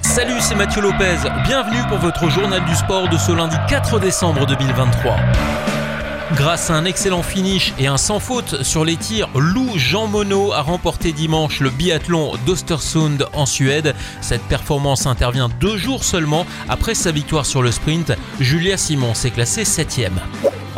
[0.00, 1.16] Salut, c'est Mathieu Lopez.
[1.42, 5.16] Bienvenue pour votre journal du sport de ce lundi 4 décembre 2023.
[6.36, 10.52] Grâce à un excellent finish et un sans faute sur les tirs, Lou Jean Monod
[10.52, 13.96] a remporté dimanche le biathlon d'Ostersund en Suède.
[14.20, 18.12] Cette performance intervient deux jours seulement après sa victoire sur le sprint.
[18.38, 19.98] Julia Simon s'est classée 7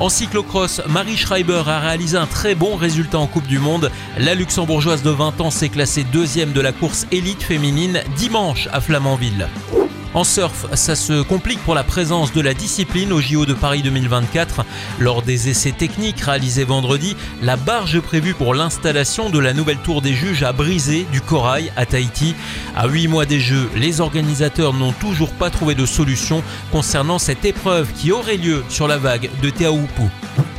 [0.03, 3.89] en cyclocross, Marie Schreiber a réalisé un très bon résultat en Coupe du Monde.
[4.19, 8.81] La luxembourgeoise de 20 ans s'est classée deuxième de la course élite féminine dimanche à
[8.81, 9.47] Flamanville.
[10.15, 13.81] En surf, ça se complique pour la présence de la discipline au JO de Paris
[13.81, 14.63] 2024.
[14.99, 20.03] Lors des essais techniques réalisés vendredi, la barge prévue pour l'installation de la nouvelle tour
[20.03, 22.35] des juges a brisé du corail à Tahiti.
[22.77, 27.47] À 8 mois des Jeux, les organisateurs n'ont toujours pas trouvé de solution concernant cette
[27.47, 30.11] épreuve qui aurait lieu sur la vague de Teahupu.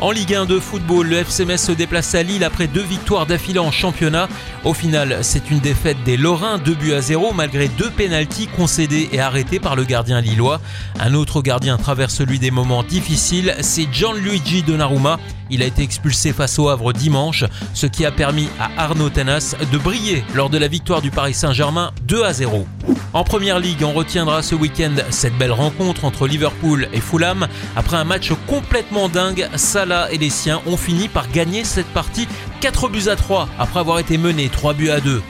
[0.04, 3.26] En Ligue 1 de football, le FC Metz se déplace à Lille après deux victoires
[3.26, 4.28] d'affilée en championnat.
[4.66, 9.08] Au final, c'est une défaite des Lorrains, 2 buts à 0 malgré deux pénalties concédés
[9.14, 10.60] et arrêtés par le gardien lillois.
[11.00, 15.20] Un autre gardien traverse lui des moments difficiles, c'est Gianluigi Donnarumma.
[15.50, 19.56] Il a été expulsé face au Havre dimanche, ce qui a permis à Arnaud Tanas
[19.72, 22.68] de briller lors de la victoire du Paris Saint-Germain 2 à 0.
[23.14, 27.48] En première ligue, on retiendra ce week-end cette belle rencontre entre Liverpool et Fulham.
[27.76, 32.28] Après un match complètement dingue, Salah et les siens ont fini par gagner cette partie
[32.62, 35.22] 4 buts à 3 après avoir été menés 3 buts à 2.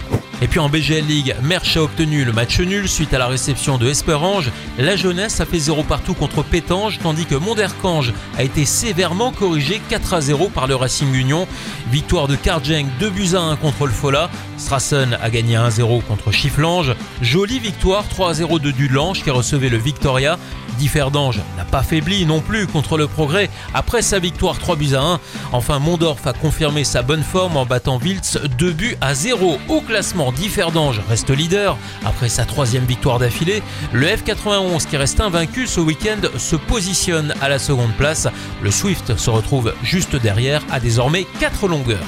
[0.41, 3.77] Et puis en BGL League, Merch a obtenu le match nul suite à la réception
[3.77, 4.51] de Esperange.
[4.77, 9.81] La jeunesse a fait 0 partout contre Pétange, tandis que Monderkange a été sévèrement corrigé
[9.89, 11.47] 4 à 0 par le Racing Union.
[11.91, 14.29] Victoire de Karjeng 2 buts à 1 contre le Fola.
[14.57, 16.93] Strassen a gagné 1-0 contre Chifflange.
[17.21, 20.37] Jolie victoire 3-0 de Dudelange qui recevait le Victoria.
[20.77, 25.01] Differdange n'a pas faibli non plus contre le Progrès après sa victoire 3 buts à
[25.01, 25.19] 1.
[25.51, 29.59] Enfin, Mondorf a confirmé sa bonne forme en battant Wiltz 2 buts à 0.
[29.69, 33.61] Au classement, Differdange reste leader après sa troisième victoire d'affilée.
[33.91, 38.27] Le F91 qui reste invaincu ce week-end se positionne à la seconde place.
[38.61, 41.99] Le Swift se retrouve juste derrière à désormais 4 longueurs.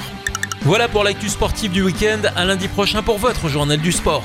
[0.62, 2.22] Voilà pour l'actu sportive du week-end.
[2.34, 4.24] À lundi prochain pour votre journal du sport.